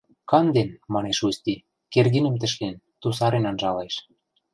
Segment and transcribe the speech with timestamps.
[0.31, 1.55] —Канден,— манеш Усти,
[1.93, 3.95] Кердинӹм тӹшлен, тусарен анжалеш.